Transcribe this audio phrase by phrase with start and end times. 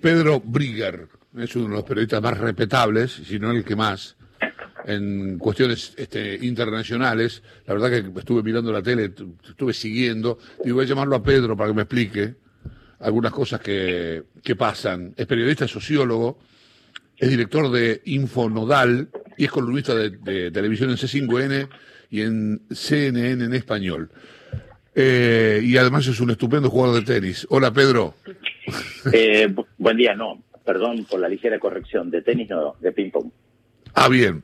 [0.00, 4.16] Pedro Brigger es uno de los periodistas más respetables, si no el que más,
[4.84, 7.42] en cuestiones este, internacionales.
[7.66, 9.12] La verdad que estuve mirando la tele,
[9.48, 10.38] estuve siguiendo.
[10.64, 12.36] y voy a llamarlo a Pedro para que me explique
[13.00, 15.14] algunas cosas que, que pasan.
[15.16, 16.38] Es periodista, es sociólogo,
[17.16, 21.68] es director de Infonodal y es columnista de, de televisión en C5N
[22.10, 24.10] y en CNN en español.
[24.94, 27.46] Eh, y además es un estupendo jugador de tenis.
[27.50, 28.14] Hola, Pedro.
[29.12, 33.30] Eh, buen día, no, perdón por la ligera corrección, de tenis no, de ping-pong.
[33.94, 34.42] Ah, bien.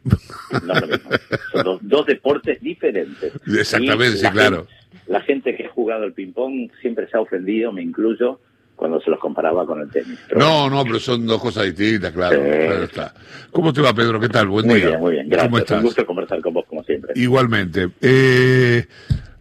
[0.65, 1.11] No lo mismo.
[1.53, 3.33] Son dos, deportes diferentes.
[3.47, 4.67] Exactamente, sí, claro.
[5.07, 8.41] la gente que ha jugado el ping-pong siempre se ha ofendido, me incluyo,
[8.75, 10.19] cuando se los comparaba con el tenis.
[10.37, 12.43] no, no, pero son dos cosas distintas, claro.
[12.83, 13.15] está.
[13.53, 14.19] ¿Cómo te va, Pedro?
[14.19, 14.49] ¿Qué tal?
[14.49, 14.89] Buen muy día.
[14.89, 15.49] Bien, muy bien, gracias.
[15.49, 15.79] ¿Cómo estás?
[15.79, 17.13] Un gusto conversar con vos, como siempre.
[17.15, 17.91] Igualmente.
[18.01, 18.85] Eh,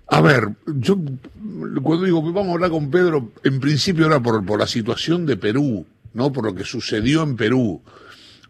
[0.07, 0.97] a ver, yo
[1.81, 5.37] cuando digo vamos a hablar con Pedro, en principio era por, por la situación de
[5.37, 6.31] Perú, ¿no?
[6.31, 7.81] Por lo que sucedió en Perú,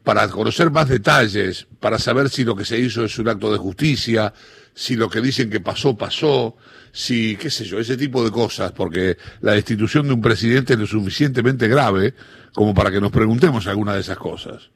[0.04, 3.58] para conocer más detalles, para saber si lo que se hizo es un acto de
[3.58, 4.34] justicia,
[4.74, 6.58] si lo que dicen que pasó, pasó,
[6.92, 10.80] si, qué sé yo, ese tipo de cosas, porque la destitución de un presidente es
[10.80, 12.14] lo suficientemente grave
[12.54, 14.70] como para que nos preguntemos alguna de esas cosas.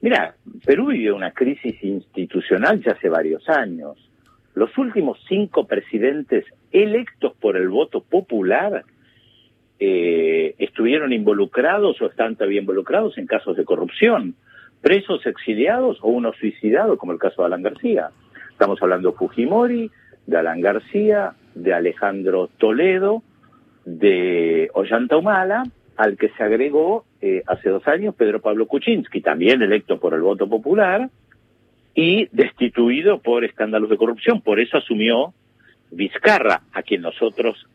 [0.00, 4.09] Mira, Perú vive una crisis institucional ya hace varios años
[4.54, 8.84] los últimos cinco presidentes electos por el voto popular
[9.78, 14.34] eh, estuvieron involucrados o están todavía involucrados en casos de corrupción,
[14.82, 18.10] presos, exiliados o uno suicidado, como el caso de Alan García.
[18.50, 19.90] Estamos hablando de Fujimori,
[20.26, 23.22] de Alan García, de Alejandro Toledo,
[23.84, 25.64] de Ollanta Humala,
[25.96, 30.20] al que se agregó eh, hace dos años Pedro Pablo Kuczynski, también electo por el
[30.20, 31.08] voto popular,
[31.94, 34.40] y destituido por escándalos de corrupción.
[34.40, 35.34] Por eso asumió
[35.90, 37.66] Vizcarra, a quien nosotros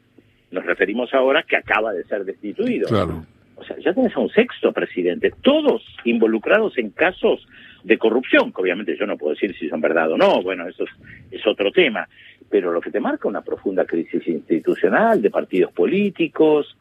[0.51, 2.87] nos referimos ahora, que acaba de ser destituido.
[2.87, 3.25] Claro.
[3.57, 7.45] O sea, ya tenés a un sexto presidente, todos involucrados en casos
[7.83, 10.85] de corrupción, que obviamente yo no puedo decir si son verdad o no, bueno, eso
[11.31, 12.07] es, otro tema,
[12.49, 16.75] pero lo que te marca una profunda crisis institucional, de partidos políticos,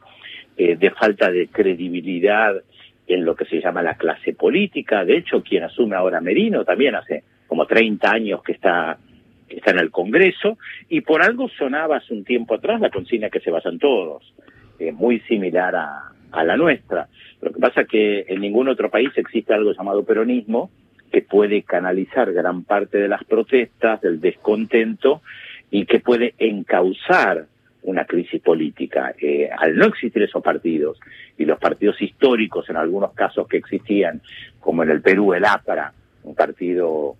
[0.57, 2.55] eh, de falta de credibilidad
[3.07, 5.05] en lo que se llama la clase política.
[5.05, 8.97] De hecho, quien asume ahora Merino también hace como 30 años que está,
[9.47, 10.57] está en el Congreso,
[10.89, 14.33] y por algo sonaba hace un tiempo atrás la consigna que se basan todos,
[14.79, 17.07] eh, muy similar a, a la nuestra.
[17.41, 20.69] Lo que pasa es que en ningún otro país existe algo llamado peronismo
[21.11, 25.21] que puede canalizar gran parte de las protestas, del descontento
[25.71, 27.45] y que puede encauzar
[27.83, 29.13] una crisis política.
[29.21, 30.99] Eh, al no existir esos partidos
[31.37, 34.21] y los partidos históricos en algunos casos que existían,
[34.59, 37.15] como en el Perú el APRA, un partido,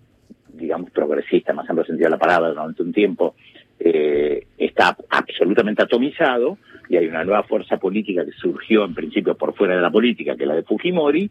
[0.56, 3.34] digamos, progresista, más amplio sentido de la palabra, durante un tiempo,
[3.78, 6.56] eh, está absolutamente atomizado
[6.88, 10.34] y hay una nueva fuerza política que surgió en principio por fuera de la política,
[10.34, 11.30] que es la de Fujimori,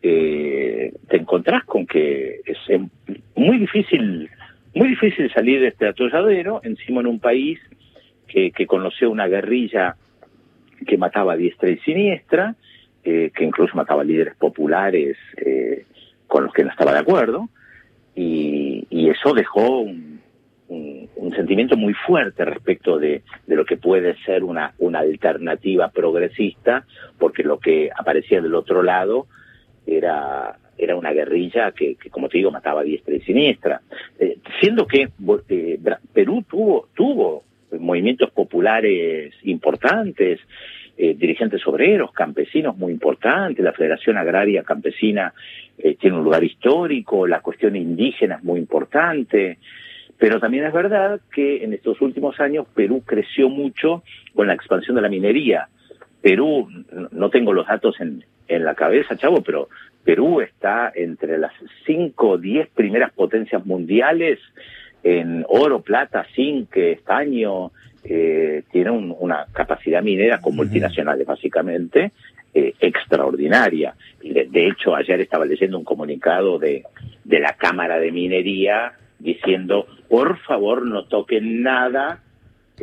[0.00, 2.58] eh, te encontrás con que es
[3.34, 4.30] muy difícil,
[4.74, 7.58] muy difícil salir de este atolladero encima en un país
[8.28, 9.96] que, conoció una guerrilla
[10.86, 12.54] que mataba a diestra y siniestra,
[13.04, 15.16] eh, que incluso mataba líderes populares
[16.26, 17.50] con los que no estaba de acuerdo,
[18.14, 20.12] y, eso dejó un,
[21.36, 26.84] sentimiento muy fuerte respecto de, lo que puede ser una, una alternativa progresista,
[27.18, 29.26] porque lo que aparecía del otro lado
[29.86, 33.82] era era una guerrilla que, como te digo, mataba a diestra y siniestra.
[34.18, 35.10] Eh, siendo que
[36.12, 37.44] Perú tuvo, tuvo
[37.78, 40.40] movimientos populares importantes,
[40.96, 45.32] eh, dirigentes obreros, campesinos muy importantes, la Federación Agraria Campesina
[45.78, 49.58] eh, tiene un lugar histórico, la cuestión indígena es muy importante,
[50.18, 54.02] pero también es verdad que en estos últimos años Perú creció mucho
[54.34, 55.68] con la expansión de la minería.
[56.20, 56.68] Perú,
[57.10, 59.68] no tengo los datos en, en la cabeza, chavo, pero
[60.04, 61.52] Perú está entre las
[61.86, 64.38] cinco o diez primeras potencias mundiales
[65.02, 67.72] en oro, plata, zinc, estaño,
[68.04, 72.12] eh, tiene una capacidad minera con multinacionales básicamente
[72.54, 73.94] eh, extraordinaria.
[74.22, 76.84] De, de, hecho, ayer estaba leyendo un comunicado de,
[77.24, 82.20] de la Cámara de Minería diciendo, por favor, no toquen nada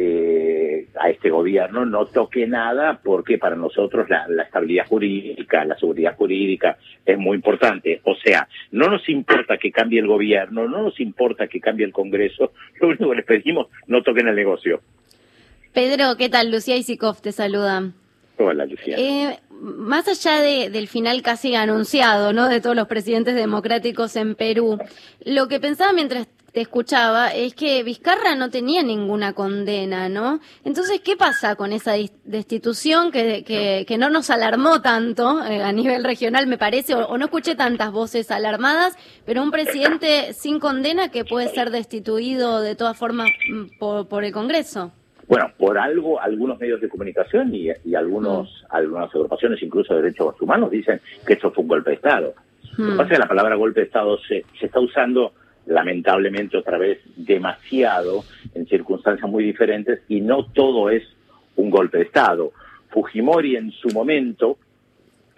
[0.02, 6.16] eh, a este gobierno no toque nada porque para nosotros la, estabilidad jurídica, la seguridad
[6.16, 8.00] jurídica es muy importante.
[8.06, 11.92] O sea, no nos importa que cambie el gobierno, no nos importa que cambie el
[11.92, 14.80] Congreso, lo único que les pedimos, no toquen el negocio.
[15.74, 16.52] Pedro, ¿qué tal?
[16.52, 17.92] Lucía Isikov te saluda.
[18.38, 18.96] Hola, Lucía.
[18.98, 22.48] Eh, más allá del final casi anunciado, ¿no?
[22.48, 24.80] De todos los presidentes democráticos en Perú,
[25.26, 30.40] lo que pensaba mientras te escuchaba es que Vizcarra no tenía ninguna condena, ¿no?
[30.64, 31.94] Entonces, ¿qué pasa con esa
[32.24, 33.44] destitución que,
[33.88, 37.92] que, no nos alarmó tanto eh, a nivel regional, me parece, o, no escuché tantas
[37.92, 38.96] voces alarmadas,
[39.26, 44.24] pero un presidente sin condena que puede ser destituido de todas formas mm, por, por
[44.24, 44.92] el Congreso?
[45.30, 48.76] Bueno, por algo, algunos medios de comunicación y, algunos, mm.
[48.76, 52.34] algunas agrupaciones, incluso de derechos humanos, dicen que esto fue un golpe de Estado.
[52.76, 52.98] Lo que mm.
[52.98, 55.34] pasa es que la palabra golpe de Estado se, se está usando
[55.68, 58.24] lamentablemente otra vez demasiado
[58.56, 61.04] en circunstancias muy diferentes y no todo es
[61.58, 62.52] un golpe de Estado.
[62.90, 64.58] Fujimori en su momento,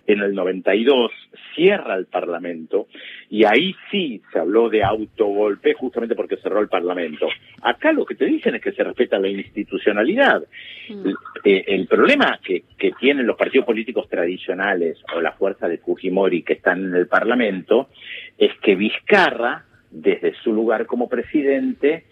[0.07, 1.11] en el 92,
[1.55, 2.87] cierra el Parlamento
[3.29, 7.27] y ahí sí se habló de autogolpe justamente porque cerró el Parlamento.
[7.61, 10.43] Acá lo que te dicen es que se respeta la institucionalidad.
[10.89, 11.09] Mm.
[11.43, 16.43] Eh, el problema que, que tienen los partidos políticos tradicionales o la fuerza de Fujimori
[16.43, 17.89] que están en el Parlamento
[18.37, 22.05] es que Vizcarra desde su lugar como presidente,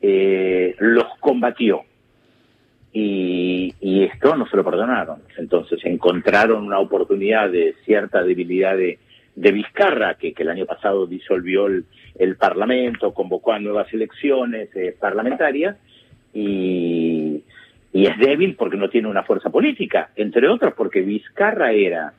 [0.00, 1.84] eh, los combatió.
[2.96, 3.74] Y,
[4.04, 5.22] esto no se lo perdonaron.
[5.36, 8.98] Entonces encontraron una oportunidad de cierta debilidad de,
[9.34, 15.76] Vizcarra, que, el año pasado disolvió el, Parlamento, convocó a nuevas elecciones eh, parlamentarias
[16.32, 17.42] y,
[17.92, 22.12] y es débil porque no tiene una fuerza política, entre otros porque Vizcarra era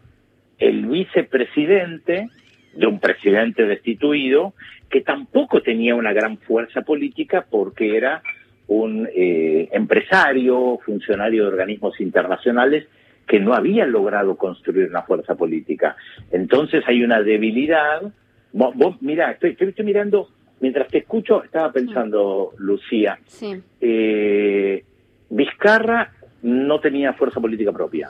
[0.58, 2.28] el vicepresidente
[2.74, 4.54] de un presidente destituido
[4.90, 8.22] que tampoco tenía una gran fuerza política porque era
[8.68, 12.88] un eh, empresario, funcionario de organismos internacionales
[13.28, 15.96] que no había logrado construir una fuerza política.
[16.32, 18.02] Entonces hay una debilidad.
[18.54, 20.30] Vos, mira, estoy, estoy, mirando,
[20.60, 23.62] mientras te escucho, estaba pensando, Lucía, sí.
[23.82, 24.84] eh,
[25.30, 26.12] Vizcarra
[26.44, 28.10] no tenía fuerza política propia.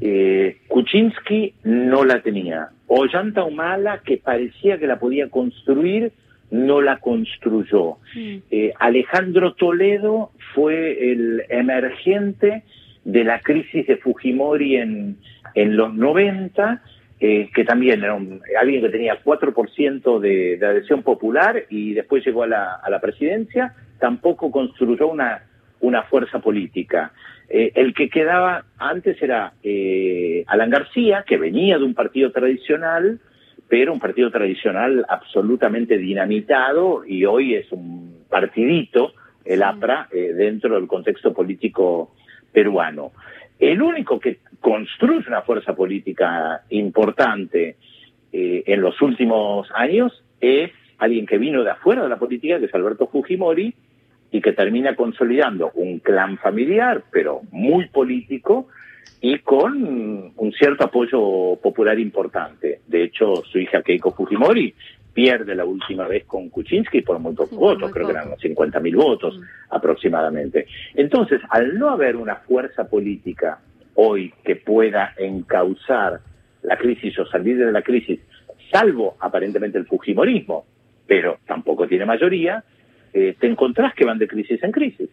[0.00, 2.68] Eh, Kuczynski no la tenía.
[2.86, 6.12] Ollanta Humala, que parecía que la podía construir,
[6.50, 7.98] no la construyó.
[8.14, 8.36] Mm.
[8.50, 12.64] Eh, Alejandro Toledo fue el emergente
[13.04, 15.16] de la crisis de Fujimori en,
[15.54, 16.82] en los 90,
[17.20, 18.18] eh, que también era
[18.60, 23.00] alguien que tenía 4% de, de adhesión popular y después llegó a la, a la
[23.00, 25.42] presidencia, tampoco construyó una,
[25.80, 27.12] una fuerza política.
[27.48, 33.18] Eh, el que quedaba antes era eh, Alan García, que venía de un partido tradicional,
[33.68, 39.12] pero un partido tradicional absolutamente dinamitado y hoy es un partidito,
[39.44, 42.12] el APRA, eh, dentro del contexto político
[42.52, 43.12] peruano.
[43.58, 47.76] El único que construye una fuerza política importante
[48.30, 52.74] en los últimos años es alguien que vino de afuera de la política, que es
[52.74, 53.74] Alberto Fujimori,
[54.30, 58.68] y que termina consolidando un clan familiar, pero muy político
[59.20, 62.80] y con un cierto apoyo popular importante.
[62.86, 64.74] De hecho, su hija Keiko Fujimori
[65.12, 68.96] pierde la última vez con Kuczynski por muy pocos votos, creo que eran unos 50.000
[68.96, 69.40] votos
[69.70, 70.66] aproximadamente.
[70.94, 73.58] Entonces, al no haber una fuerza política
[73.94, 76.20] hoy que pueda encauzar
[76.62, 78.20] la crisis o salir de la crisis,
[78.70, 80.64] salvo aparentemente el Fujimorismo,
[81.06, 82.62] pero tampoco tiene mayoría,
[83.12, 85.08] eh, te encontrás que van de crisis en crisis.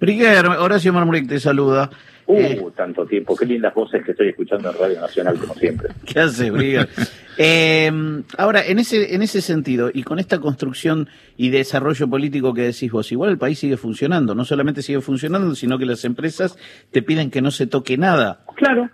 [0.00, 1.90] Briguer, Horacio Marmuric te saluda.
[2.26, 5.88] Uh, eh, tanto tiempo, qué lindas voces que estoy escuchando en Radio Nacional como siempre.
[6.04, 6.88] ¿Qué hace, Briguer?
[7.40, 7.88] Eh,
[8.36, 12.90] ahora, en ese, en ese sentido, y con esta construcción y desarrollo político que decís
[12.90, 16.58] vos, igual el país sigue funcionando, no solamente sigue funcionando, sino que las empresas
[16.90, 18.40] te piden que no se toque nada.
[18.56, 18.90] Claro.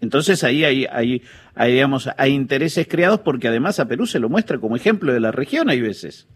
[0.00, 1.22] Entonces ahí hay, hay,
[1.54, 5.20] hay, digamos, hay intereses creados porque además a Perú se lo muestra como ejemplo de
[5.20, 6.26] la región, hay veces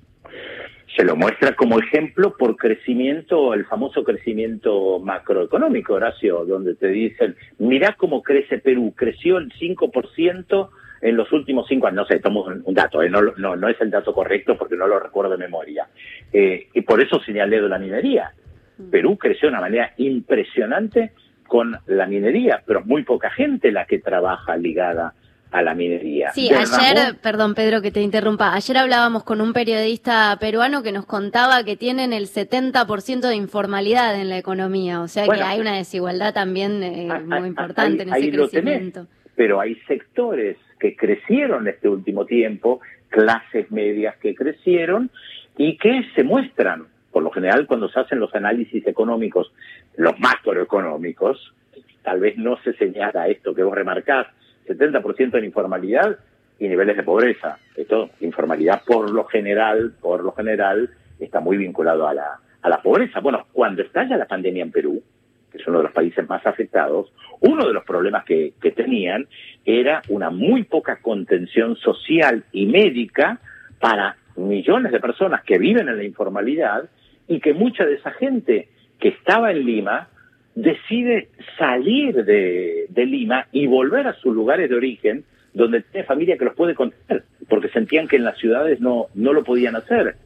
[0.96, 7.36] se lo muestra como ejemplo por crecimiento, el famoso crecimiento macroeconómico, Horacio, donde te dicen,
[7.58, 10.70] mirá cómo crece Perú, creció el 5%
[11.02, 13.78] en los últimos cinco años, no sé, tomo un dato, eh, no, no, no, es
[13.82, 15.86] el dato correcto porque no lo recuerdo de memoria.
[16.32, 18.32] Eh, y por eso señalé de la minería.
[18.78, 18.90] Mm.
[18.90, 21.12] Perú creció de una manera impresionante
[21.46, 25.12] con la minería, pero muy poca gente la que trabaja ligada
[25.50, 26.30] a la minería.
[26.32, 31.06] Sí, ayer, perdón Pedro que te interrumpa, ayer hablábamos con un periodista peruano que nos
[31.06, 35.76] contaba que tienen el 70% de informalidad en la economía, o sea que hay una
[35.76, 39.06] desigualdad también eh, muy importante en ese crecimiento.
[39.34, 45.10] pero hay sectores que crecieron este último tiempo, clases medias que crecieron
[45.56, 49.52] y que se muestran, por lo general cuando se hacen los análisis económicos,
[49.96, 51.54] los macroeconómicos,
[52.02, 54.26] tal vez no se señala esto que vos remarcás,
[54.66, 56.18] 70% en informalidad
[56.58, 57.58] y niveles de pobreza.
[57.76, 62.82] Esto, informalidad por lo general, por lo general, está muy vinculado a la, a la
[62.82, 63.20] pobreza.
[63.20, 65.02] Bueno, cuando estalla la pandemia en Perú,
[65.50, 69.26] que es uno de los países más afectados, uno de los problemas que, que tenían
[69.64, 73.38] era una muy poca contención social y médica
[73.78, 76.88] para millones de personas que viven en la informalidad
[77.28, 78.68] y que mucha de esa gente
[78.98, 80.08] que estaba en Lima
[80.56, 86.46] decide salir de, Lima y volver a sus lugares de origen donde tiene familia que
[86.46, 90.16] los puede contener, porque sentían que en las ciudades no, no lo podían hacer.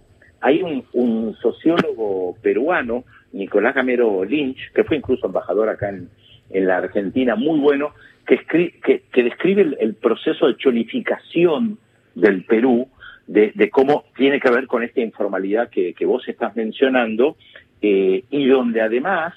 [0.41, 6.09] Hay un, sociólogo peruano, Nicolás Gamero Lynch, que fue incluso embajador acá en,
[6.51, 7.93] en la Argentina, muy bueno,
[8.27, 11.79] que, escri que, describe el, proceso de chonificación
[12.15, 12.89] del Perú,
[13.27, 17.37] de, de, cómo tiene que ver con esta informalidad que, que vos estás mencionando,
[17.83, 19.35] eh, y donde además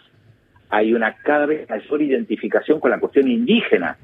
[0.73, 3.95] hay una cada vez mayor identificación con la cuestión indígena,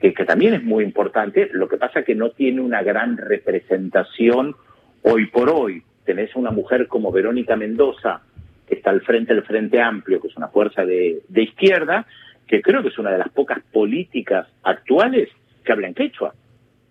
[0.00, 4.56] que, también es muy importante, lo que pasa que no tiene una gran representación
[5.02, 5.82] hoy por hoy.
[6.06, 8.22] Tenés una mujer como Verónica Mendoza,
[8.66, 12.06] que está al frente del Frente Amplio, que es una fuerza de, izquierda,
[12.46, 15.28] que creo que es una de las pocas políticas actuales
[15.64, 16.32] que hablan quechua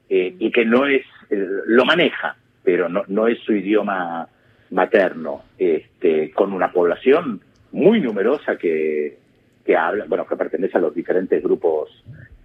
[0.08, 4.28] eh, y que no es, eh, lo maneja, pero no, no es su idioma
[4.70, 9.18] materno, este, con una población muy numerosa que,
[9.66, 11.90] que habla, bueno, que pertenece a los diferentes grupos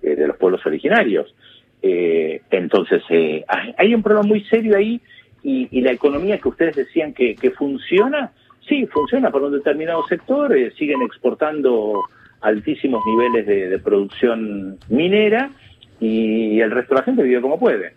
[0.03, 1.35] eh, de los pueblos originarios.
[1.83, 3.45] Eh, entonces, eh,
[3.77, 5.01] hay un problema muy serio ahí
[5.43, 8.31] y, y, la economía que ustedes decían que, que funciona,
[8.69, 12.01] sí, funciona por un determinado sector, eh, siguen exportando
[12.41, 15.51] altísimos niveles de, de, producción minera
[15.99, 17.95] y el resto de la gente vive como puede.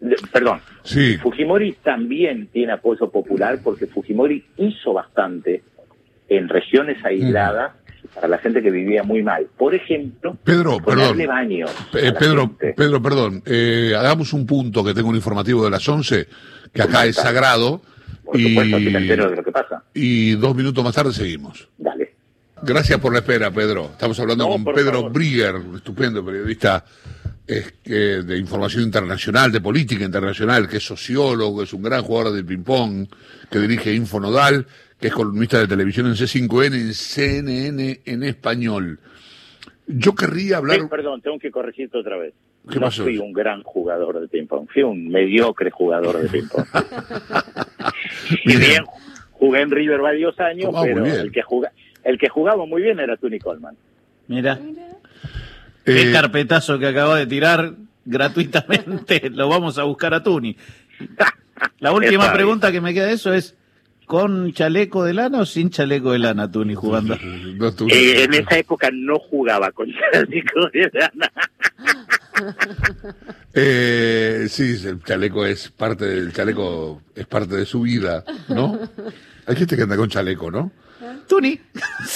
[0.00, 1.16] De, perdón, sí.
[1.16, 5.62] Fujimori también tiene apoyo popular porque Fujimori hizo bastante
[6.28, 7.72] en regiones aisladas
[8.14, 9.46] para la gente que vivía muy mal.
[9.56, 11.18] Por ejemplo, Pedro, perdón.
[11.26, 13.42] baños eh, Pedro, Pedro, perdón.
[13.44, 16.28] Eh, hagamos un punto que tengo un informativo de las 11,
[16.72, 17.82] que acá es sagrado.
[18.24, 19.82] Por y, supuesto, entero de lo que pasa.
[19.92, 21.68] Y dos minutos más tarde seguimos.
[21.76, 22.14] Dale.
[22.62, 23.90] Gracias por la espera, Pedro.
[23.92, 25.12] Estamos hablando No, con Pedro favor.
[25.12, 26.84] Brigger, estupendo periodista
[27.46, 32.32] es que de información internacional, de política internacional, que es sociólogo, es un gran jugador
[32.32, 33.06] de ping-pong,
[33.50, 34.66] que dirige Infonodal,
[35.04, 38.98] que es columnista de televisión en C5N, en CNN en español.
[39.86, 40.80] Yo querría hablar.
[40.80, 42.32] Sí, perdón, tengo que corregirte otra vez.
[42.70, 43.02] ¿Qué no pasó?
[43.02, 46.64] fui un gran jugador de ping-pong, fui un mediocre jugador de ping-pong.
[48.46, 48.84] y bien,
[49.32, 51.70] jugué en River varios años, Ah, pero el que, juga,
[52.02, 53.76] el que jugaba muy bien era Tony Coleman.
[54.28, 54.58] Mira,
[55.84, 57.74] qué Eh, carpetazo que acaba de tirar
[58.06, 59.28] gratuitamente.
[59.34, 60.56] Lo vamos a buscar a Tuni.
[61.80, 63.54] La última pregunta que me queda de eso es:
[64.06, 67.16] ¿con chaleco de lana o sin chaleco de lana, Tuni, jugando?
[67.56, 71.32] no Eh, en esa época no jugaba con chaleco de lana.
[73.56, 78.78] Eh, sí, el chaleco es parte del chaleco, es parte de su vida, ¿no?
[79.46, 80.72] Hay gente que anda con chaleco, ¿no?
[81.28, 81.60] Tuni.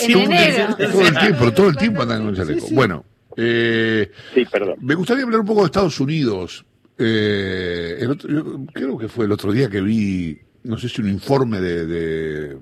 [0.01, 0.75] En enero.
[0.77, 2.67] Todo el tiempo, todo el tiempo andan con chaleco.
[2.73, 3.05] Bueno,
[3.37, 4.75] eh, Sí, perdón.
[4.81, 6.65] me gustaría hablar un poco de Estados Unidos.
[6.99, 11.01] Eh, el otro- yo creo que fue el otro día que vi, no sé si
[11.01, 12.59] un informe de, de,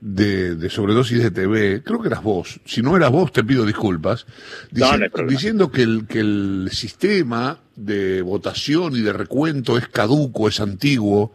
[0.00, 2.60] de, de sobredosis de TV, creo que eras vos.
[2.64, 4.26] Si no eras vos, te pido disculpas.
[4.72, 9.86] No, no hay Diciendo, que, el, que el sistema de votación y de recuento es
[9.86, 11.32] caduco, es antiguo,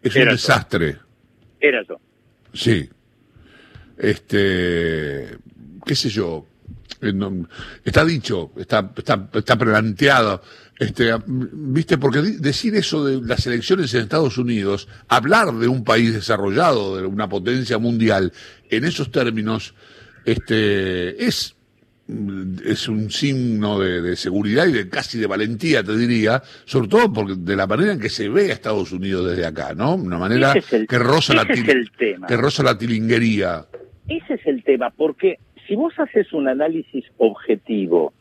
[0.00, 0.98] es un Era desastre.
[1.58, 2.00] Era yo.
[2.54, 2.88] Sí.
[3.98, 5.36] Este,
[5.84, 6.46] qué sé yo,
[7.00, 7.12] eh,
[7.84, 10.42] está dicho, está, está, está planteado,
[10.78, 16.12] este, viste, porque decir eso de las elecciones en Estados Unidos, hablar de un país
[16.12, 18.32] desarrollado, de una potencia mundial,
[18.70, 19.74] en esos términos,
[20.24, 21.56] este, es,
[22.64, 27.12] es un signo de, de seguridad y de casi de valentía, te diría, sobre todo
[27.12, 29.94] porque de la manera en que se ve a Estados Unidos desde acá, ¿no?
[29.94, 33.66] Una manera Ese es el- que roza la que roza la tilinguería.
[34.08, 38.12] Ese es el tema, porque si vos haces un análisis objetivo,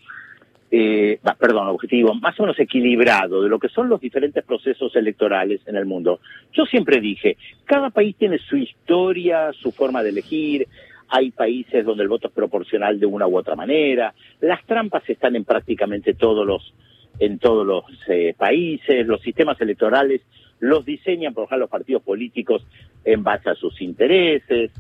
[0.72, 5.62] eh, perdón, objetivo, más o menos equilibrado de lo que son los diferentes procesos electorales
[5.68, 6.20] en el mundo,
[6.54, 10.68] yo siempre dije, cada país tiene su historia, su forma de elegir,
[11.08, 15.36] hay países donde el voto es proporcional de una u otra manera, las trampas están
[15.36, 16.74] en prácticamente todos los
[17.18, 20.22] en todos los eh, países, los sistemas electorales
[20.60, 22.66] los diseñan por lo los partidos políticos
[23.04, 24.72] en base a sus intereses,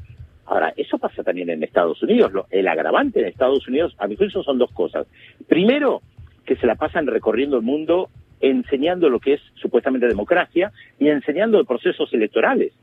[0.45, 2.31] Ahora, eso pasa también en Estados Unidos.
[2.51, 5.07] El agravante en Estados Unidos, a mi juicio, son dos cosas.
[5.47, 6.01] Primero,
[6.45, 8.09] que se la pasan recorriendo el mundo
[8.39, 12.73] enseñando lo que es supuestamente democracia y enseñando procesos electorales.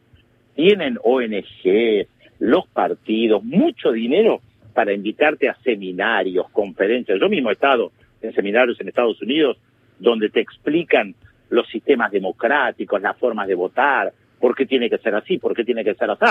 [0.55, 2.07] Tienen ONG,
[2.41, 4.41] los partidos, mucho dinero
[4.75, 7.21] para invitarte a seminarios, conferencias.
[7.21, 9.59] Yo mismo he estado en seminarios en Estados Unidos
[9.99, 11.15] donde te explican
[11.51, 15.65] los sistemas democráticos, las formas de votar, por qué tiene que ser así, por qué
[15.65, 16.25] tiene que ser así.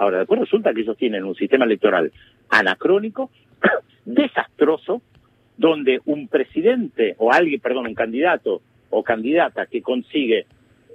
[0.00, 2.10] Ahora, después resulta que ellos tienen un sistema electoral
[2.48, 3.30] anacrónico,
[4.06, 5.02] desastroso,
[5.58, 10.46] donde un presidente o alguien, perdón, un candidato o candidata que consigue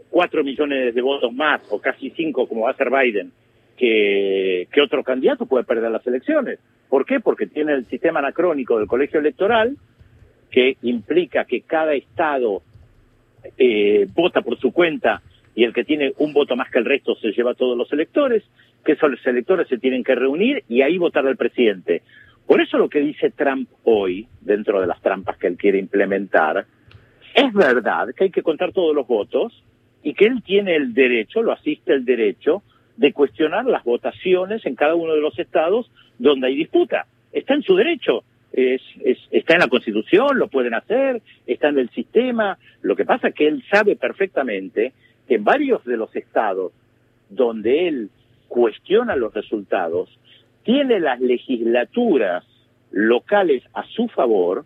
[0.09, 3.31] cuatro millones de votos más, o casi cinco, como va a ser Biden,
[3.77, 6.57] que, otro candidato puede perder las elecciones.
[6.89, 7.19] ¿Por qué?
[7.19, 9.77] Porque tiene el sistema anacrónico del colegio electoral,
[10.49, 12.63] que implica que cada estado
[13.55, 15.21] eh, vota por su cuenta
[15.53, 17.91] y el que tiene un voto más que el resto se lleva a todos los
[17.93, 18.43] electores,
[18.85, 22.03] que esos electores se tienen que reunir y ahí votar al presidente.
[22.45, 26.65] Por eso lo que dice Trump hoy, dentro de las trampas que él quiere implementar,
[27.33, 29.63] es verdad que hay que contar todos los votos
[30.03, 32.61] y que él tiene el derecho, lo asiste el derecho,
[32.95, 37.07] de cuestionar las votaciones en cada uno de los estados donde hay disputa.
[37.33, 38.23] Está en su derecho,
[38.53, 38.81] es,
[39.31, 42.57] está en la Constitución, lo pueden hacer, está en el sistema.
[42.83, 44.93] Lo que pasa es que él sabe perfectamente
[45.27, 46.71] que en varios de los estados
[47.29, 48.09] donde él
[48.55, 50.09] cuestiona los resultados,
[50.63, 52.45] tiene las legislaturas
[52.89, 54.63] locales a su favor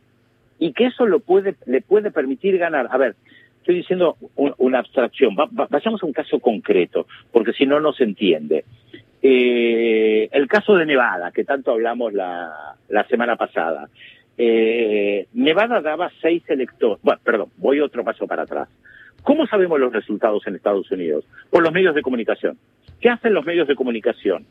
[0.60, 2.88] y que eso lo puede, le puede permitir ganar.
[2.91, 3.15] A ver,
[3.58, 5.36] estoy diciendo una abstracción.
[5.36, 8.63] vayamos a un caso concreto, porque si no, no se entiende.
[9.24, 13.89] Eh, el caso de Nevada, que tanto hablamos la, la semana pasada.
[14.38, 17.01] Eh, Nevada daba seis electores.
[17.01, 18.69] Bueno, perdón, voy otro paso para atrás.
[19.23, 21.25] ¿Cómo sabemos los resultados en Estados Unidos?
[21.49, 22.57] Por los medios de comunicación.
[22.99, 24.45] ¿Qué hacen los medios de comunicación?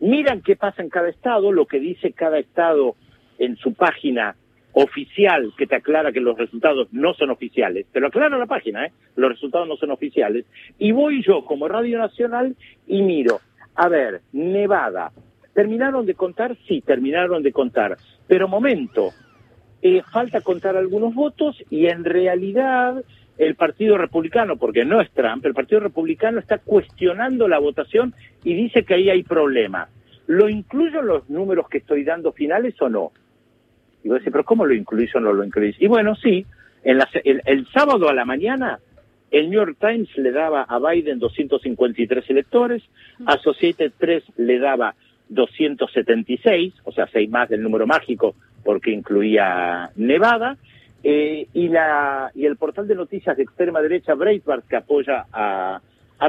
[0.00, 2.94] Miran qué pasa en cada estado, lo que dice cada estado
[3.38, 4.36] en su página
[4.72, 8.86] oficial que te aclara que los resultados no son oficiales, te lo aclara la página,
[8.86, 8.92] ¿eh?
[9.16, 10.44] los resultados no son oficiales,
[10.78, 12.54] y voy yo como Radio Nacional
[12.86, 13.40] y miro,
[13.74, 15.10] a ver, Nevada,
[15.54, 16.56] ¿terminaron de contar?
[16.68, 17.96] Sí, terminaron de contar,
[18.28, 19.10] pero momento,
[19.82, 23.02] eh, falta contar algunos votos y en realidad
[23.38, 28.14] el Partido Republicano, porque no es Trump, el Partido Republicano está cuestionando la votación
[28.44, 29.88] y dice que ahí hay problema.
[30.26, 33.12] ¿Lo incluyo los números que estoy dando finales o no?
[34.02, 35.76] Y vos decís, pero ¿cómo lo incluís o no lo incluís?
[35.80, 36.44] Y bueno, sí,
[36.84, 38.78] en el, sábado a la mañana
[39.30, 42.82] el New York Times le daba a Biden 253 electores,
[43.26, 44.94] Associated Press le daba
[45.28, 50.56] 276, o sea, seis más del número mágico porque incluía Nevada,
[51.02, 55.80] eh, y, la, y el portal de noticias de extrema derecha Breitbart, que apoya a,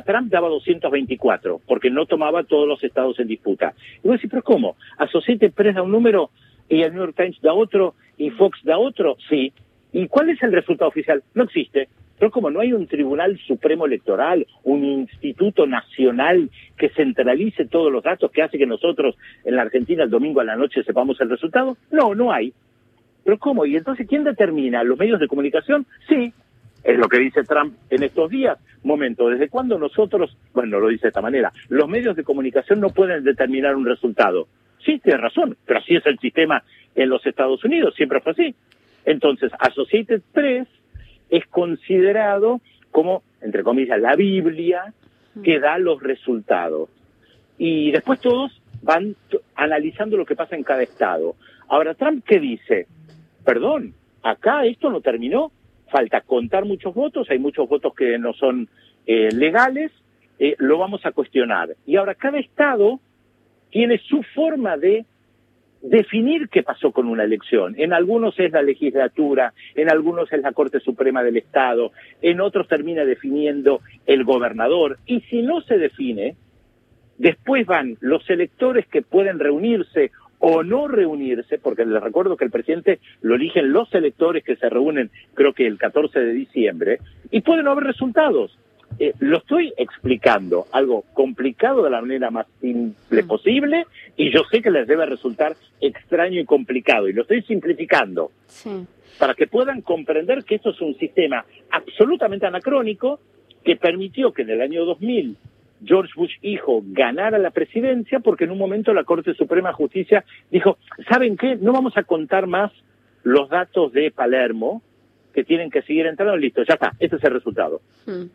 [0.05, 3.73] Trump, daba 224, porque no tomaba todos los estados en disputa.
[4.03, 4.75] Y vos decís, pero ¿cómo?
[4.97, 6.29] Associated Press da un número
[6.67, 9.51] y el New York Times da otro y Fox da otro, sí.
[9.91, 11.23] ¿Y cuál es el resultado oficial?
[11.33, 11.89] No existe.
[12.19, 18.03] Pero como no hay un Tribunal Supremo Electoral, un Instituto Nacional que centralice todos los
[18.03, 21.29] datos que hace que nosotros en la Argentina el domingo a la noche sepamos el
[21.29, 22.53] resultado, no, no hay.
[23.23, 23.65] Pero ¿cómo?
[23.65, 24.83] ¿Y entonces quién determina?
[24.83, 25.85] ¿Los medios de comunicación?
[26.07, 26.33] Sí,
[26.83, 28.57] es lo que dice Trump en estos días.
[28.83, 32.89] Momento, ¿desde cuándo nosotros, bueno, lo dice de esta manera, los medios de comunicación no
[32.89, 34.47] pueden determinar un resultado?
[34.85, 36.63] Sí, tiene razón, pero así es el sistema
[36.95, 38.55] en los Estados Unidos, siempre fue así.
[39.05, 40.67] Entonces, Associated Press
[41.29, 44.93] es considerado como, entre comillas, la Biblia
[45.43, 46.89] que da los resultados.
[47.57, 49.15] Y después todos van
[49.55, 51.35] analizando lo que pasa en cada estado.
[51.67, 52.87] Ahora, Trump, ¿qué dice?
[53.49, 55.51] Perdón, acá esto no terminó,
[55.87, 58.69] falta contar muchos votos, hay muchos votos que no son
[59.07, 59.91] eh, legales,
[60.37, 61.69] eh, lo vamos a cuestionar.
[61.87, 62.99] Y ahora cada estado
[63.71, 65.03] tiene su forma de
[65.81, 67.73] definir qué pasó con una elección.
[67.79, 72.67] En algunos es la legislatura, en algunos es la Corte Suprema del Estado, en otros
[72.67, 74.99] termina definiendo el gobernador.
[75.07, 76.35] Y si no se define,
[77.17, 82.51] después van los electores que pueden reunirse o no reunirse, porque les recuerdo que el
[82.51, 86.99] presidente lo eligen los electores que se reúnen, creo que el 14 de diciembre,
[87.29, 88.57] y pueden haber resultados.
[88.97, 93.27] Eh, lo estoy explicando, algo complicado de la manera más simple mm.
[93.27, 93.85] posible,
[94.17, 98.31] y yo sé que les debe resultar extraño y complicado, y lo estoy simplificando.
[99.17, 103.19] Para que puedan comprender que esto es un sistema absolutamente anacrónico
[103.63, 105.37] que permitió que en el año 2000
[105.83, 110.25] George Bush hijo ganara la presidencia porque en un momento la Corte Suprema de Justicia
[110.51, 110.77] dijo,
[111.09, 111.55] ¿saben qué?
[111.55, 112.71] No vamos a contar más
[113.23, 114.81] los datos de Palermo
[115.33, 117.81] que tienen que seguir entrando, listo, ya está, este es el resultado.
[118.05, 118.25] Hmm.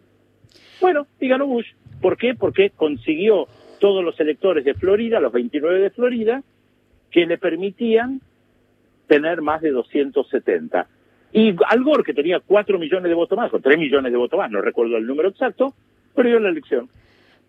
[0.81, 1.67] Bueno, y ganó Bush.
[2.01, 2.35] ¿Por qué?
[2.35, 3.47] Porque consiguió
[3.81, 6.43] todos los electores de Florida, los 29 de Florida,
[7.11, 8.21] que le permitían
[9.07, 10.87] tener más de 270.
[11.33, 14.39] Y Al Gore, que tenía 4 millones de votos más, o 3 millones de votos
[14.39, 15.75] más, no recuerdo el número exacto,
[16.15, 16.89] perdió la elección.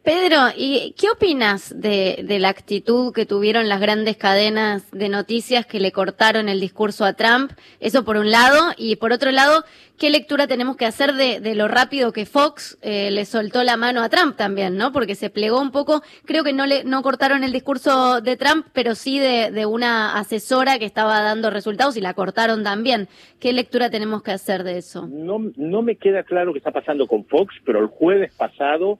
[0.05, 5.65] Pedro, ¿y qué opinas de, de, la actitud que tuvieron las grandes cadenas de noticias
[5.65, 7.53] que le cortaron el discurso a Trump?
[7.79, 8.71] Eso por un lado.
[8.77, 9.63] Y por otro lado,
[9.97, 14.03] ¿qué lectura tenemos que hacer de, lo rápido que Fox eh, le soltó la mano
[14.03, 14.91] a Trump también, ¿no?
[14.91, 18.67] Porque se plegó un poco, creo que no le no cortaron el discurso de Trump,
[18.73, 23.07] pero sí de, de una asesora que estaba dando resultados y la cortaron también.
[23.39, 25.07] ¿Qué lectura tenemos que hacer de eso?
[25.07, 28.99] No, no me queda claro qué está pasando con Fox, pero el jueves pasado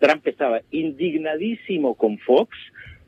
[0.00, 2.56] Trump estaba indignadísimo con Fox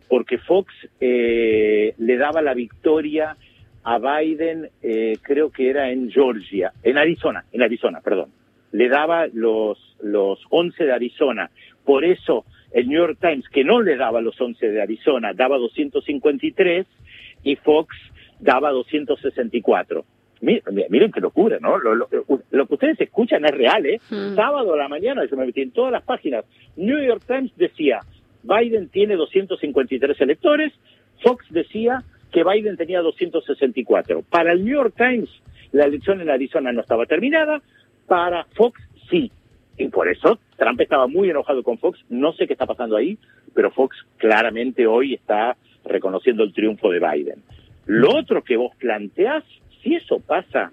[0.09, 3.37] porque Fox eh, le daba la victoria
[3.83, 8.31] a Biden, eh, creo que era en Georgia, en Arizona, en Arizona, perdón.
[8.73, 11.51] Le daba los, los 11 de Arizona.
[11.85, 15.59] Por eso el New York Times, que no le daba los 11 de Arizona, daba
[15.59, 16.87] 253
[17.43, 17.97] y Fox
[18.39, 20.05] daba 264.
[20.43, 21.79] Miren, qué locura, ¿no?
[21.79, 24.01] Lo, que ustedes escuchan es real, ¿eh?
[24.11, 24.35] Hmm.
[24.35, 26.45] Sábado a la mañana, yo me metí en todas las páginas.
[26.77, 28.01] New York Times decía,
[28.43, 30.73] Biden tiene 253 electores,
[31.23, 32.03] Fox decía
[32.33, 34.23] que Biden tenía 264.
[34.29, 35.29] Para el New York Times,
[35.71, 37.63] la elección en Arizona no estaba terminada,
[38.09, 39.31] para Fox sí.
[39.79, 43.17] Y por eso Trump estaba muy enojado con Fox, no sé qué está pasando ahí,
[43.55, 47.43] pero Fox claramente hoy está reconociendo el triunfo de Biden.
[47.87, 49.45] Lo otro que vos planteás
[49.83, 50.71] si eso pasa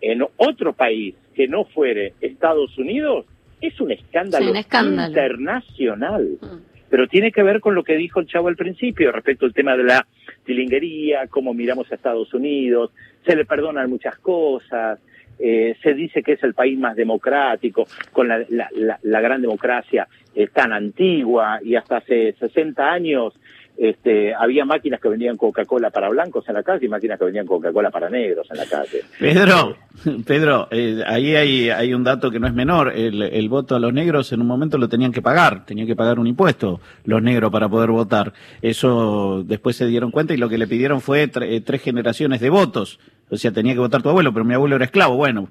[0.00, 3.26] en otro país que no fuere Estados Unidos,
[3.60, 6.38] es un escándalo, internacional.
[6.40, 6.76] Mm.
[6.88, 9.76] Pero tiene que ver con lo que dijo el chavo al principio respecto al tema
[9.76, 10.06] de la
[10.44, 12.92] tilinguería, cómo miramos a Estados Unidos,
[13.24, 15.00] se le perdonan muchas cosas,
[15.38, 20.06] eh, se dice que es el país más democrático, con la, la gran democracia
[20.38, 23.32] eh, tan antigua y hasta hace 60 años
[23.76, 27.46] este, había máquinas que vendían Coca-Cola para blancos en la calle y máquinas que vendían
[27.46, 29.02] Coca-Cola para negros en la calle.
[29.18, 29.76] Pedro,
[30.26, 32.92] Pedro, eh, ahí hay, hay un dato que no es menor.
[32.94, 35.96] El, el, voto a los negros en un momento lo tenían que pagar, tenían que
[35.96, 38.32] pagar un impuesto los negros para poder votar.
[38.62, 42.50] Eso después se dieron cuenta y lo que le pidieron fue eh, tres generaciones de
[42.50, 42.98] votos.
[43.30, 45.16] O sea, tenía que votar tu abuelo, pero mi abuelo era esclavo.
[45.16, 45.48] Bueno,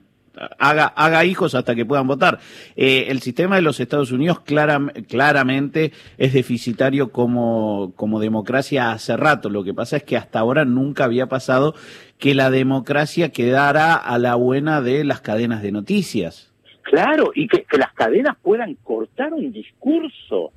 [0.59, 2.39] haga, haga hijos hasta que puedan votar.
[2.75, 9.49] Eh, el sistema de los Estados Unidos claramente es deficitario como, como democracia hace rato.
[9.49, 11.75] Lo que pasa es que hasta ahora nunca había pasado
[12.17, 16.51] que la democracia quedara a la buena de las cadenas de noticias.
[16.83, 20.51] Claro, y que, que las cadenas puedan cortar un discurso.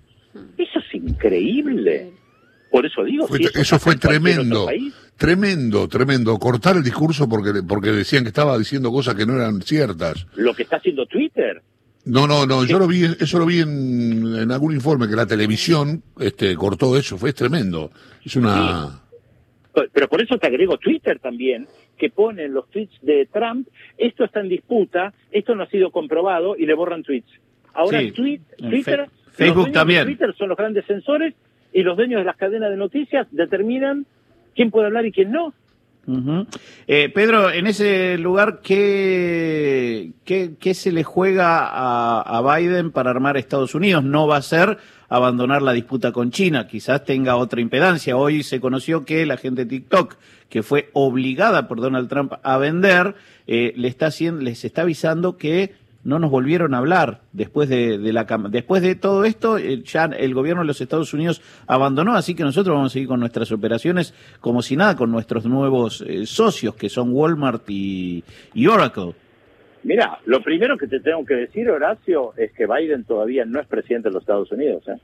[0.57, 2.13] Eso es increíble.
[2.71, 4.67] Por eso digo, eso, fue tremendo,
[5.17, 6.39] tremendo, tremendo.
[6.39, 10.27] Cortar el discurso porque, porque decían que estaba diciendo cosas que no eran ciertas.
[10.35, 11.63] Lo que está haciendo Twitter.
[12.05, 16.03] No, no, no, yo lo vi, eso lo vi en, algún informe que la televisión
[16.19, 17.91] este, cortó eso, fue tremendo.
[18.25, 19.03] Es una...
[19.93, 24.41] Pero por eso te agrego Twitter también, que ponen los tweets de Trump, esto está
[24.41, 27.31] en disputa, esto no ha sido comprobado y le borran tweets.
[27.75, 30.05] Ahora Twitter, Facebook también.
[30.05, 31.35] Twitter son los grandes sensores
[31.73, 34.07] y los dueños de las cadenas de noticias determinan
[34.55, 35.53] quién puede hablar y quién no.
[36.87, 43.75] eh, Pedro, en ese lugar, ¿qué, qué, se le juega a, Biden para armar Estados
[43.75, 44.05] Unidos?
[44.05, 44.79] No va a ser
[45.11, 48.17] abandonar la disputa con China, quizás tenga otra impedancia.
[48.17, 50.17] Hoy se conoció que la gente de TikTok,
[50.49, 53.15] que fue obligada por Donald Trump a vender,
[53.47, 55.75] eh, le está haciendo, les está avisando que
[56.09, 57.99] no nos volvieron a hablar después de,
[58.49, 62.43] después de todo esto eh, ya el gobierno de los Estados Unidos abandonó así que
[62.43, 66.75] nosotros vamos a seguir con nuestras operaciones como si nada con nuestros nuevos eh, socios
[66.77, 68.25] que son Walmart y,
[68.67, 69.13] Oracle
[69.85, 73.67] Mira, lo primero que te tengo que decir, Horacio, es que Biden todavía no es
[73.69, 74.83] presidente de los Estados Unidos.
[74.89, 74.97] ¿eh?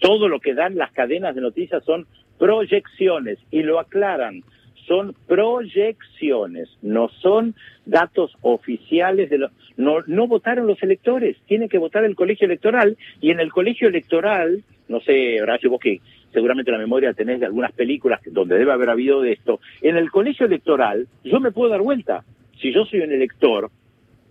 [0.00, 2.04] Todo lo que dan las cadenas de noticias son
[2.36, 4.42] proyecciones y lo aclaran
[4.86, 11.78] son proyecciones, no son datos oficiales de los no no votaron los electores, tiene que
[11.78, 16.00] votar el colegio electoral y en el colegio electoral, no sé, Horacio, vos que
[16.32, 20.10] seguramente la memoria tenés de algunas películas donde debe haber habido de esto, en el
[20.10, 22.24] colegio electoral yo me puedo dar vuelta.
[22.60, 23.70] Si yo soy un elector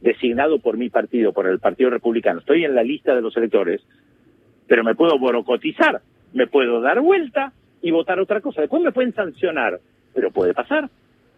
[0.01, 3.81] designado por mi partido, por el Partido Republicano, estoy en la lista de los electores,
[4.67, 6.01] pero me puedo borocotizar,
[6.33, 8.61] me puedo dar vuelta y votar otra cosa.
[8.61, 9.79] Después me pueden sancionar
[10.15, 10.89] pero puede pasar.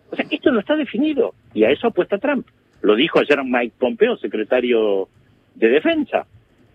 [0.10, 2.48] O sea, esto no está definido y a eso apuesta Trump.
[2.82, 5.08] Lo dijo ayer Mike Pompeo, secretario
[5.56, 6.26] de Defensa.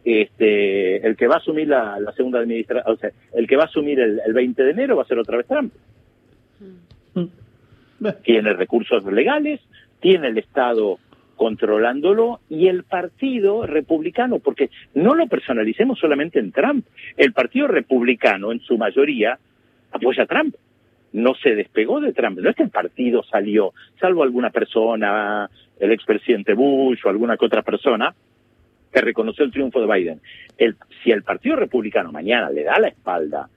[0.05, 3.67] Este, el que va a asumir la, segunda administración, o sea, el que va a
[3.67, 5.73] asumir el, 20 de enero va a ser otra vez Trump.
[7.15, 8.09] Mm.
[8.25, 9.61] Tiene recursos legales,
[10.01, 10.99] tiene el Estado
[11.37, 16.87] controlándolo y el partido republicano, porque no lo personalicemos solamente en Trump,
[17.17, 19.39] el partido republicano en su mayoría
[19.93, 20.57] apoya a Trump
[21.13, 22.39] no se despegó de Trump.
[22.39, 25.49] No es que el partido salió, salvo alguna persona,
[25.79, 28.15] el expresidente Bush o alguna que otra persona,
[28.93, 30.21] que reconoció el triunfo de Biden.
[30.59, 33.49] El, si el Partido Republicano mañana le da la espalda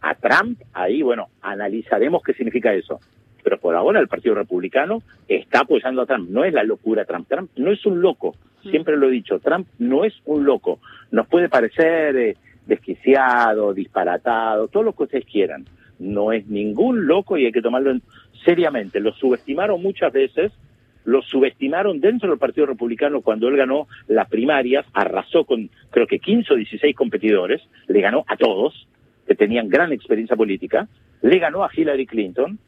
[0.00, 3.00] a Trump, ahí, bueno, analizaremos qué significa eso.
[3.42, 6.30] Pero por ahora el Partido Republicano está apoyando a Trump.
[6.30, 7.28] No es la locura Trump.
[7.28, 8.34] Trump no es un loco.
[8.62, 9.38] Siempre lo he dicho.
[9.38, 10.80] Trump no es un loco.
[11.10, 15.66] Nos puede parecer eh, desquiciado, disparatado, todo lo que ustedes quieran.
[15.98, 17.96] No es ningún loco y hay que tomarlo
[18.44, 19.00] seriamente.
[19.00, 20.52] Lo subestimaron muchas veces
[21.04, 26.18] lo subestimaron dentro del Partido Republicano cuando él ganó las primarias, arrasó con creo que
[26.18, 28.88] 15 o 16 competidores, le ganó a todos,
[29.26, 30.88] que tenían gran experiencia política,
[31.22, 32.58] le ganó a Hillary Clinton,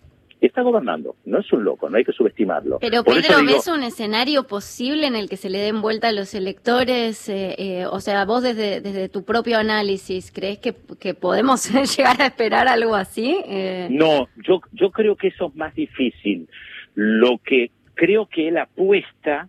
[0.40, 1.16] y está gobernando.
[1.24, 2.78] No es un loco, no hay que subestimarlo.
[2.80, 6.34] Pero Pedro, ¿ves un escenario posible en el que se le den vuelta a los
[6.34, 7.28] electores?
[7.28, 12.20] Eh, eh, o sea, vos desde, desde tu propio análisis, ¿crees que, que podemos llegar
[12.20, 13.36] a esperar algo así?
[13.46, 13.88] Eh...
[13.90, 16.48] No, yo, yo creo que eso es más difícil.
[16.94, 19.48] Lo que creo que la apuesta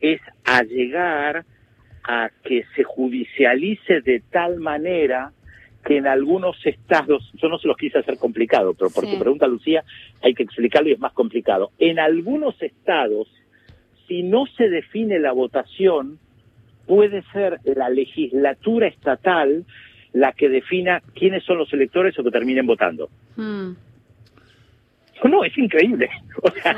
[0.00, 1.44] es a llegar
[2.04, 5.32] a que se judicialice de tal manera
[5.88, 9.46] que en algunos estados, yo no se los quise hacer complicado, pero por tu pregunta,
[9.46, 9.82] Lucía,
[10.22, 11.70] hay que explicarlo y es más complicado.
[11.78, 13.26] En algunos estados,
[14.06, 16.18] si no se define la votación,
[16.86, 19.64] puede ser la legislatura estatal
[20.12, 23.08] la que defina quiénes son los electores o que terminen votando.
[23.36, 23.72] Hmm.
[25.24, 26.10] No, es increíble.
[26.42, 26.76] O sea,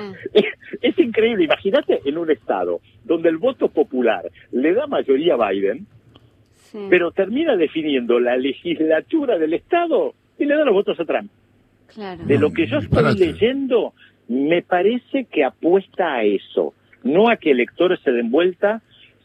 [0.80, 1.44] es, increíble.
[1.44, 5.86] Imagínate en un estado donde el voto popular le da mayoría a Biden,
[6.88, 11.30] pero termina definiendo la legislatura del estado y le da los votos a Trump.
[12.24, 13.92] De lo que yo estoy leyendo,
[14.28, 18.80] me parece que apuesta a eso, no a que electores se den vuelta,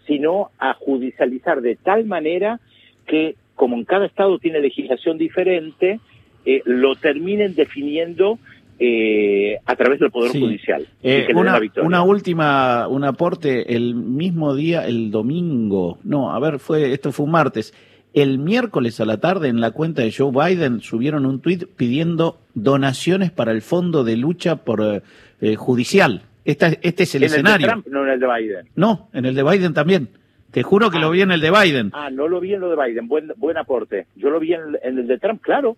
[0.07, 2.59] sino a judicializar de tal manera
[3.05, 5.99] que, como en cada estado tiene legislación diferente,
[6.45, 8.39] eh, lo terminen definiendo
[8.77, 10.85] eh, a través del Poder Judicial.
[11.01, 17.11] Eh, una, última, un aporte, el mismo día, el domingo, no, a ver, fue esto
[17.11, 17.73] fue un martes,
[18.13, 22.37] el miércoles a la tarde en la cuenta de Joe Biden subieron un tuit pidiendo
[22.53, 25.03] donaciones para el fondo de lucha por
[25.41, 26.21] eh, judicial.
[26.43, 27.67] este es el escenario.
[27.67, 28.69] El de Trump, no en el de Biden.
[28.75, 30.09] No, en el de Biden también.
[30.51, 31.91] Te juro que lo vi en el de Biden.
[31.93, 33.09] Ah, no lo vi en lo de Biden.
[33.09, 34.07] Buen, buen aporte.
[34.15, 35.75] Yo lo vi en el de Trump, claro.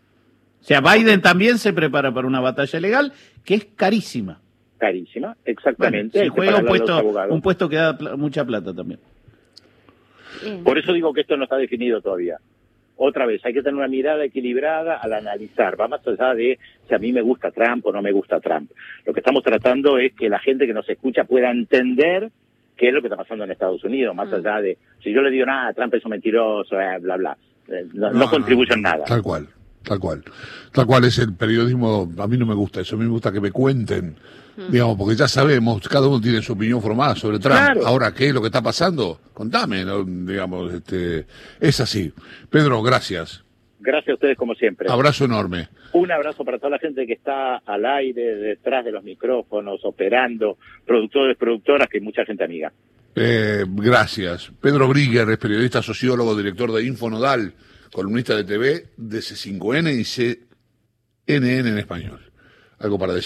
[0.61, 3.13] O sea, Biden también se prepara para una batalla legal
[3.45, 4.41] que es carísima.
[4.77, 6.19] Carísima, exactamente.
[6.19, 8.99] se juega un puesto, un puesto que da mucha plata también.
[10.63, 12.37] Por eso digo que esto no está definido todavía.
[12.99, 15.79] Otra vez, hay que tener una mirada equilibrada al analizar.
[15.79, 18.71] Va más allá de si a mí me gusta Trump o no me gusta Trump.
[19.05, 22.31] Lo que estamos tratando es que la gente que nos escucha pueda entender
[22.75, 24.35] qué es lo que está pasando en Estados Unidos, más mm.
[24.35, 27.37] allá de si yo le digo nada, Trump es un mentiroso, eh, bla, bla.
[27.67, 29.03] Eh, no, no, contribuye en nada.
[29.05, 29.47] Tal cual.
[29.83, 30.23] Tal cual.
[30.71, 33.31] Tal cual es el periodismo, a mí no me gusta eso, a mí me gusta
[33.31, 34.17] que me cuenten,
[34.57, 34.71] mm.
[34.71, 37.81] digamos, porque ya sabemos, cada uno tiene su opinión formada sobre Trump.
[37.85, 39.19] Ahora, ¿qué es lo que está pasando?
[39.33, 41.25] Contame, digamos, este,
[41.59, 42.11] es así.
[42.49, 43.43] Pedro, gracias.
[43.79, 44.91] Gracias a ustedes como siempre.
[44.91, 45.69] Abrazo enorme.
[45.93, 50.57] Un abrazo para toda la gente que está al aire, detrás de los micrófonos, operando,
[50.85, 52.71] productores, productoras, que hay mucha gente amiga.
[53.15, 54.51] Eh, gracias.
[54.59, 57.53] Pedro Brigger es periodista, sociólogo, director de Infonodal
[57.91, 62.31] columnista de TV de C5N y CNN en español.
[62.79, 63.25] Algo para decir.